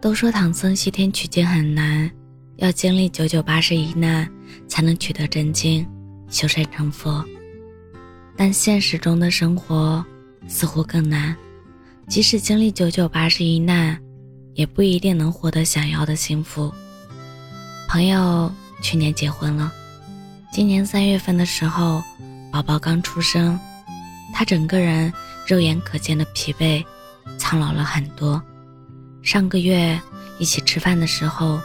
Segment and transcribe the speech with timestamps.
[0.00, 2.10] 都说唐僧西天取经很难，
[2.56, 4.26] 要经历九九八十一难
[4.66, 5.86] 才能取得真经，
[6.30, 7.22] 修身成佛。
[8.34, 10.02] 但现实中的生活
[10.48, 11.36] 似乎更难，
[12.08, 14.00] 即使经历九九八十一难，
[14.54, 16.72] 也不一定能获得想要的幸福。
[17.86, 19.70] 朋友去年结婚了，
[20.50, 22.02] 今年三月份的时候，
[22.50, 23.60] 宝宝刚出生，
[24.32, 25.12] 他整个人
[25.46, 26.82] 肉眼可见的疲惫、
[27.36, 28.42] 苍老了很多。
[29.22, 30.00] 上个月
[30.38, 31.60] 一起吃饭的时候，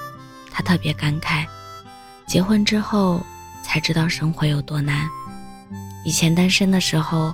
[0.51, 1.45] 他特别感慨，
[2.27, 3.25] 结婚之后
[3.63, 5.07] 才知道生活有多难。
[6.03, 7.33] 以前单身的时候，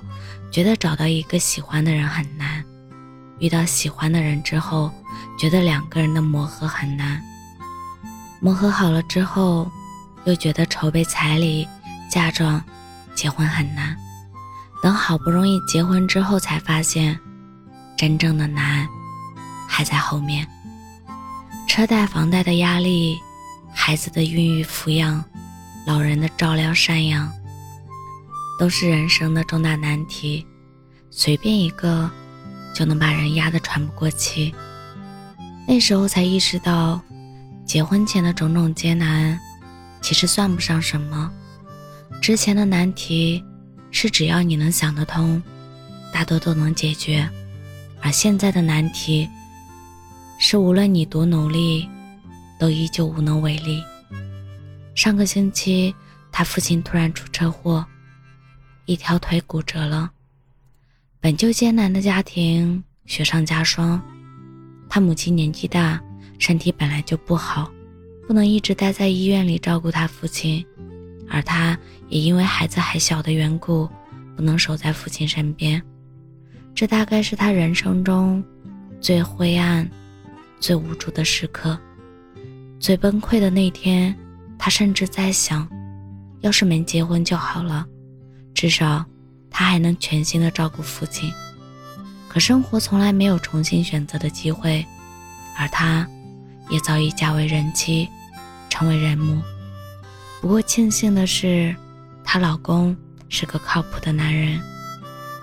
[0.50, 2.62] 觉得找到一个喜欢的人很难；
[3.38, 4.90] 遇到喜欢的人之后，
[5.38, 7.20] 觉得两个人的磨合很难。
[8.40, 9.70] 磨合好了之后，
[10.24, 11.66] 又觉得筹备彩礼、
[12.10, 12.62] 嫁妆、
[13.14, 13.96] 结婚很难。
[14.82, 17.18] 等好不容易结婚之后，才发现
[17.96, 18.86] 真正的难。
[19.74, 20.46] 还在后面，
[21.66, 23.18] 车贷、房贷的压力，
[23.72, 25.24] 孩子的孕育抚养，
[25.86, 27.32] 老人的照料赡养，
[28.58, 30.46] 都是人生的重大难题。
[31.10, 32.10] 随便一个，
[32.74, 34.54] 就能把人压得喘不过气。
[35.66, 37.00] 那时候才意识到，
[37.64, 39.40] 结婚前的种种艰难，
[40.02, 41.32] 其实算不上什么。
[42.20, 43.42] 之前的难题，
[43.90, 45.42] 是只要你能想得通，
[46.12, 47.26] 大多都能解决。
[48.02, 49.26] 而现在的难题，
[50.44, 51.88] 是无论你多努力，
[52.58, 53.80] 都依旧无能为力。
[54.92, 55.94] 上个星期，
[56.32, 57.86] 他父亲突然出车祸，
[58.84, 60.10] 一条腿骨折了。
[61.20, 64.02] 本就艰难的家庭雪上加霜，
[64.88, 66.02] 他母亲年纪大，
[66.40, 67.70] 身体本来就不好，
[68.26, 70.66] 不能一直待在医院里照顾他父亲，
[71.30, 73.88] 而他也因为孩子还小的缘故，
[74.34, 75.80] 不能守在父亲身边。
[76.74, 78.44] 这大概是他人生中
[79.00, 79.88] 最灰暗。
[80.62, 81.76] 最无助的时刻，
[82.78, 84.16] 最崩溃的那天，
[84.56, 85.68] 他甚至在想，
[86.40, 87.84] 要是没结婚就好了，
[88.54, 89.04] 至少
[89.50, 91.32] 他还能全心的照顾父亲。
[92.28, 94.86] 可生活从来没有重新选择的机会，
[95.58, 96.06] 而他，
[96.70, 98.08] 也早已嫁为人妻，
[98.70, 99.42] 成为人母。
[100.40, 101.74] 不过庆幸的是，
[102.22, 102.96] 她老公
[103.28, 104.60] 是个靠谱的男人，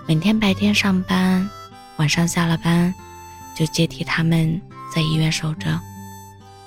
[0.08, 1.46] 每天白天上班，
[1.98, 2.92] 晚上下了班，
[3.54, 4.58] 就接替他们。
[4.94, 5.80] 在医院守着，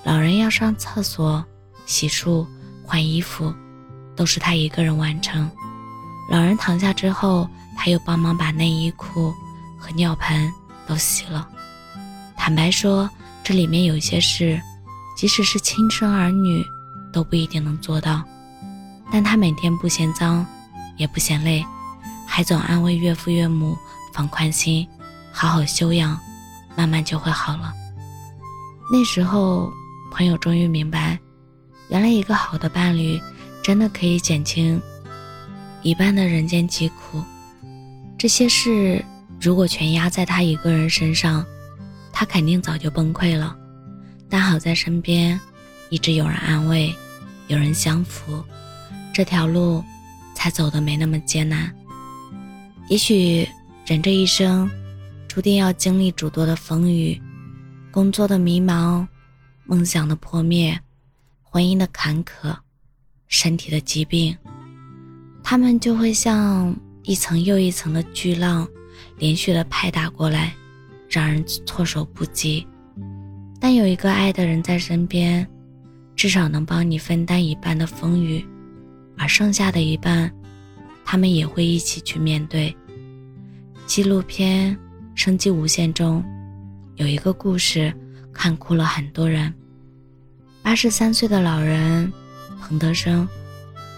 [0.03, 1.43] 老人要上厕所、
[1.85, 2.45] 洗漱、
[2.83, 3.53] 换衣服，
[4.15, 5.49] 都是他一个人完成。
[6.29, 7.47] 老人躺下之后，
[7.77, 9.33] 他又帮忙把内衣裤
[9.77, 10.51] 和尿盆
[10.87, 11.47] 都洗了。
[12.37, 13.09] 坦白说，
[13.43, 14.61] 这里面有些事，
[15.17, 16.63] 即使是亲生儿女
[17.11, 18.23] 都不一定能做到。
[19.11, 20.45] 但他每天不嫌脏，
[20.97, 21.63] 也不嫌累，
[22.25, 23.77] 还总安慰岳父岳母
[24.13, 24.87] 放宽心，
[25.31, 26.17] 好好休养，
[26.75, 27.73] 慢慢就会好了。
[28.91, 29.71] 那时候，
[30.11, 31.17] 朋友终于明白，
[31.89, 33.19] 原来一个好的伴侣，
[33.63, 34.79] 真的可以减轻
[35.81, 37.23] 一半的人间疾苦。
[38.17, 39.03] 这些事
[39.41, 41.45] 如果全压在他一个人身上，
[42.11, 43.55] 他肯定早就崩溃了。
[44.29, 45.39] 但好在身边
[45.89, 46.93] 一直有人安慰，
[47.47, 48.43] 有人相扶，
[49.13, 49.83] 这条路
[50.35, 51.73] 才走得没那么艰难。
[52.89, 53.47] 也许
[53.85, 54.69] 人这一生，
[55.27, 57.19] 注定要经历诸多的风雨。
[57.93, 59.07] 工作的迷茫，
[59.65, 60.75] 梦想的破灭，
[61.43, 62.57] 婚姻的坎坷，
[63.27, 64.35] 身体的疾病，
[65.43, 68.67] 他们就会像一层又一层的巨浪，
[69.19, 70.55] 连续的拍打过来，
[71.07, 72.65] 让人措手不及。
[73.59, 75.47] 但有一个爱的人在身边，
[76.15, 78.43] 至少能帮你分担一半的风雨，
[79.19, 80.33] 而剩下的一半，
[81.05, 82.75] 他们也会一起去面对。
[83.85, 84.75] 纪录片
[85.13, 86.25] 《生机无限》中。
[86.95, 87.91] 有一个故事，
[88.31, 89.51] 看哭了很多人。
[90.61, 92.11] 八十三岁的老人
[92.61, 93.27] 彭德生，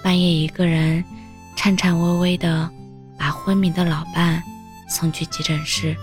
[0.02, 1.04] 半夜一个人
[1.58, 2.70] 颤颤巍巍地
[3.20, 4.42] 把昏迷的老伴
[4.88, 5.96] 送去急诊室。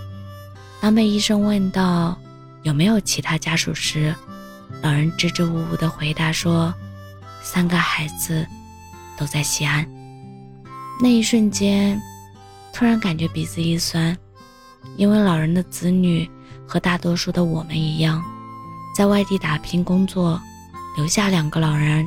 [0.79, 2.15] 当被医生问到
[2.61, 4.13] 有没有其他家属时，
[4.83, 6.71] 老人支支吾吾地回答说
[7.41, 8.45] ：“三个孩子
[9.17, 9.83] 都在西安。”
[11.01, 11.99] 那一瞬间，
[12.71, 14.15] 突然感觉鼻子一酸，
[14.95, 16.29] 因为老人的子女。
[16.67, 18.23] 和大多数的我们一样，
[18.95, 20.41] 在外地打拼工作，
[20.95, 22.05] 留下两个老人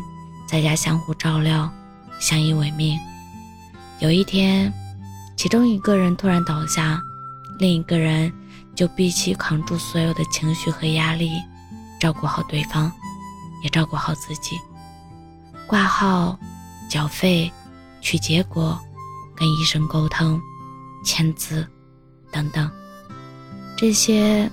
[0.48, 1.70] 在家相互照料，
[2.18, 2.98] 相依为命。
[3.98, 4.72] 有一天，
[5.36, 7.00] 其中一个人突然倒下，
[7.58, 8.32] 另一个人
[8.74, 11.40] 就必须扛住所有的情绪和压力，
[12.00, 12.90] 照顾好对方，
[13.62, 14.56] 也照顾好自己。
[15.66, 16.38] 挂号、
[16.88, 17.50] 缴费、
[18.00, 18.78] 取结果、
[19.34, 20.40] 跟医生沟通、
[21.04, 21.66] 签字，
[22.30, 22.70] 等等。
[23.76, 24.50] 这些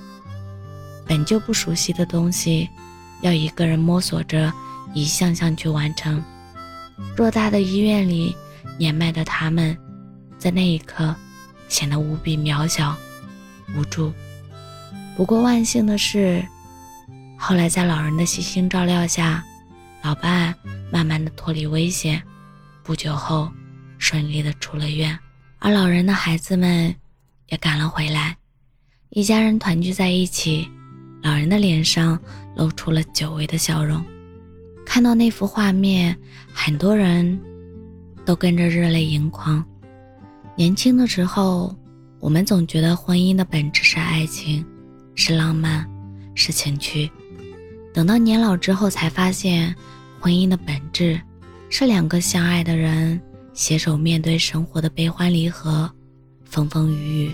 [1.06, 2.70] 本就不熟悉的东西，
[3.22, 4.52] 要一个人摸索着
[4.94, 6.22] 一项项去完成。
[7.16, 8.36] 偌大的医院里，
[8.78, 9.78] 年迈的他们，
[10.38, 11.16] 在那一刻
[11.70, 12.96] 显得无比渺小、
[13.78, 14.14] 无助。
[15.16, 16.46] 不过万幸的是，
[17.38, 19.44] 后来在老人的细心照料下，
[20.02, 20.54] 老伴
[20.92, 22.22] 慢慢的脱离危险，
[22.84, 23.50] 不久后
[23.98, 25.18] 顺利的出了院，
[25.60, 26.94] 而老人的孩子们
[27.48, 28.36] 也赶了回来，
[29.16, 30.68] 一家人团聚在一起，
[31.22, 32.20] 老人的脸上
[32.56, 34.04] 露出了久违的笑容。
[34.84, 36.18] 看到那幅画面，
[36.52, 37.40] 很多人
[38.26, 39.64] 都跟着热泪盈眶。
[40.56, 41.76] 年轻的时候，
[42.20, 44.66] 我们总觉得婚姻的本质是爱情。
[45.14, 45.88] 是浪漫，
[46.34, 47.08] 是情趣。
[47.94, 49.76] 等到年老之后，才发现，
[50.20, 51.22] 婚姻的本质
[51.70, 53.22] 是两个相爱的人
[53.54, 55.88] 携手面对生活的悲欢离合、
[56.46, 57.32] 风风雨雨。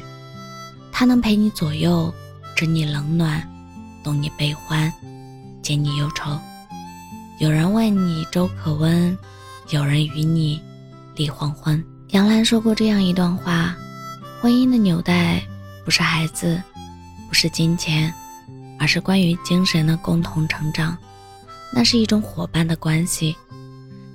[0.99, 2.13] 他能陪你左右，
[2.57, 3.41] 知你冷暖，
[4.03, 4.91] 懂你悲欢，
[5.63, 6.37] 解你忧愁。
[7.39, 9.17] 有人问你粥可温，
[9.69, 10.61] 有人与你
[11.15, 11.81] 立黄昏。
[12.09, 13.73] 杨澜说过这样一段话：
[14.41, 15.41] 婚姻的纽带
[15.85, 16.61] 不是孩子。
[17.29, 18.13] 不是金钱，
[18.77, 20.97] 而是关于精神的共同成长。
[21.71, 23.33] 那是一种伙伴的关系，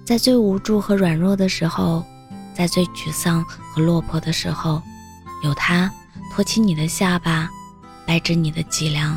[0.04, 2.04] 在最无助和软弱的时候，
[2.52, 4.82] 在最沮丧和落魄的时候，
[5.42, 5.90] 有他
[6.34, 7.48] 托起你的下巴，
[8.04, 9.16] 掰直你的脊梁，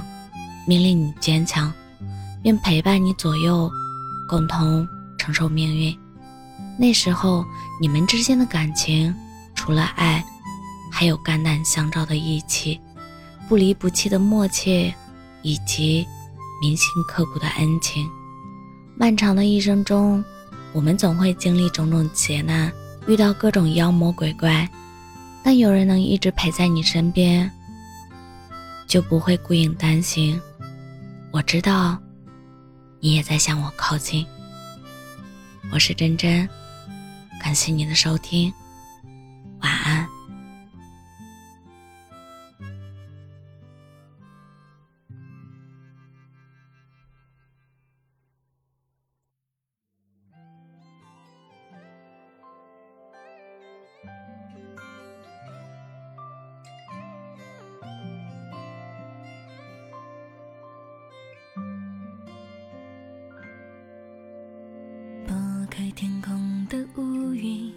[0.67, 1.73] 命令你坚强，
[2.43, 3.67] 并陪伴你左右，
[4.29, 4.87] 共同
[5.17, 5.97] 承受命运。
[6.77, 7.43] 那时候，
[7.81, 9.11] 你们之间的感情，
[9.55, 10.23] 除了爱，
[10.91, 12.79] 还有肝胆相照的义气。
[13.49, 14.93] 不离不弃的默契，
[15.41, 16.05] 以及
[16.61, 18.07] 铭心刻骨的恩情。
[18.95, 20.23] 漫长的一生中，
[20.71, 22.71] 我们总会经历种种劫难，
[23.07, 24.69] 遇到各种妖魔鬼怪，
[25.49, 27.49] 但有人能一直陪在你身边，
[28.85, 30.37] 就不会孤影单行。
[31.31, 31.97] 我知道，
[32.99, 34.27] 你也在向我靠近。
[35.71, 36.49] 我是真真，
[37.41, 38.53] 感谢你的收听，
[65.77, 67.71] 开天空的乌云，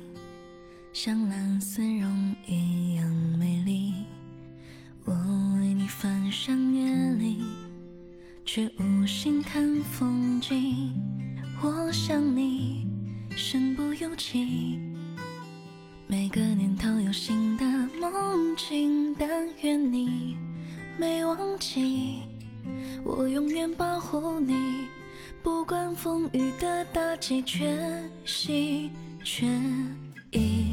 [0.90, 3.06] 像蓝丝绒一样
[3.38, 3.92] 美丽。
[5.04, 5.12] 我
[5.58, 7.44] 为你翻山越岭，
[8.46, 10.94] 却无心看风景。
[11.60, 12.86] 我想你，
[13.36, 14.80] 身不由己。
[16.06, 17.66] 每个年头有新的
[18.00, 19.28] 梦境，但
[19.60, 20.38] 愿你
[20.98, 22.22] 没忘记，
[23.04, 24.56] 我永远保护你。
[25.42, 28.90] 不管风雨的打击，全心
[29.24, 29.48] 全
[30.32, 30.69] 意，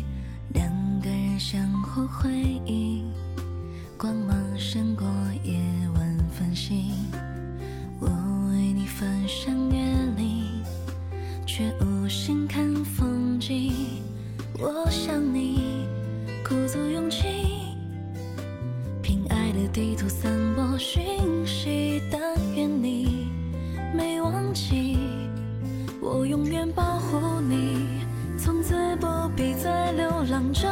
[28.99, 30.67] 不必再流浪找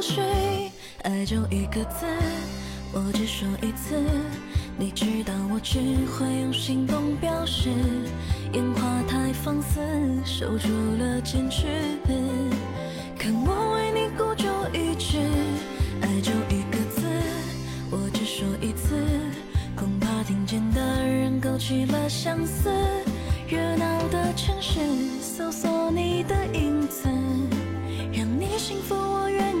[0.00, 0.22] 寻。
[1.02, 2.06] 爱就一个字，
[2.92, 3.96] 我只说一次，
[4.78, 7.70] 你知道我只会用行动表示。
[8.52, 9.80] 烟花太放肆，
[10.24, 11.66] 守住了坚持。
[13.18, 15.18] 看我为你孤注一掷，
[16.00, 17.02] 爱就一个字，
[17.90, 18.96] 我只说一次，
[19.74, 21.40] 恐怕听见的人。
[21.40, 22.70] 勾起了相思，
[23.48, 24.80] 热闹的城市，
[25.36, 27.06] 搜索你的影子，
[28.10, 29.54] 让你幸福，我愿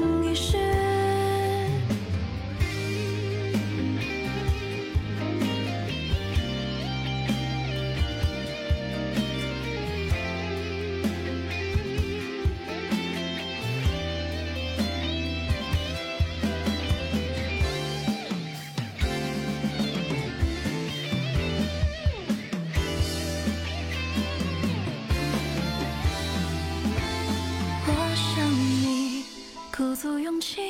[30.06, 30.60] 足勇气，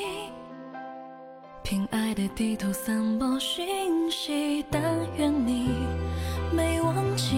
[1.63, 4.83] 凭爱的地图散播讯息，但
[5.19, 5.69] 愿你
[6.51, 7.37] 没忘记，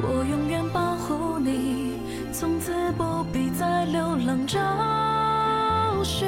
[0.00, 1.98] 我永远保护你，
[2.32, 4.58] 从此不必再流浪找
[6.02, 6.26] 寻。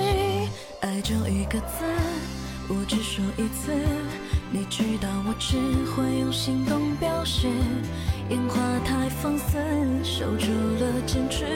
[0.82, 1.82] 爱就一个字，
[2.68, 3.72] 我只说一次，
[4.50, 5.56] 你知道我只
[5.92, 7.48] 会用行动表示，
[8.28, 9.56] 烟花太放肆，
[10.02, 11.46] 守住了坚持。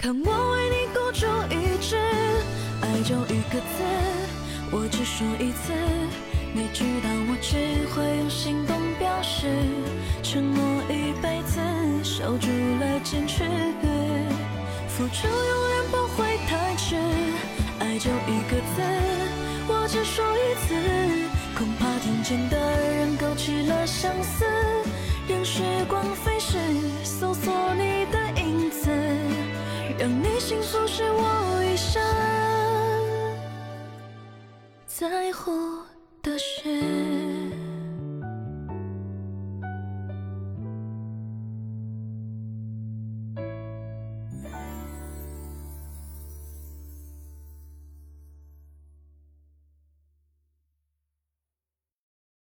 [0.00, 1.94] 看我为你孤注一掷。
[2.80, 3.84] 爱就一个字，
[4.72, 5.74] 我只说一次。
[6.54, 7.54] 你知道我只
[7.92, 9.46] 会用行动表示，
[10.22, 11.60] 承诺一辈子，
[12.02, 12.48] 守住
[12.80, 13.44] 了坚持。
[14.88, 16.96] 付出永远不会太迟。
[17.78, 18.80] 爱就一个字，
[19.68, 20.74] 我只说一次，
[21.58, 24.46] 恐怕听见的人勾起了相思。
[25.28, 26.56] 任时光飞逝，
[27.04, 28.29] 搜索你的